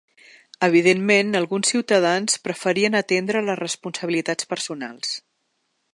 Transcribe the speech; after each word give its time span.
Evidentment, 0.67 1.29
alguns 1.39 1.69
ciutadans 1.73 2.39
preferien 2.47 2.99
atendre 3.03 3.45
les 3.51 3.61
responsabilitats 3.65 4.51
personals. 4.55 5.17